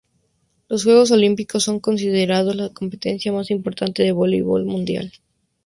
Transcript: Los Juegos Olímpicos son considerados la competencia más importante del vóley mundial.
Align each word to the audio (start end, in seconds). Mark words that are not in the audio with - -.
Los 0.67 0.83
Juegos 0.83 1.11
Olímpicos 1.11 1.63
son 1.63 1.79
considerados 1.79 2.55
la 2.55 2.69
competencia 2.73 3.31
más 3.31 3.51
importante 3.51 4.01
del 4.01 4.15
vóley 4.15 4.41
mundial. 4.41 5.11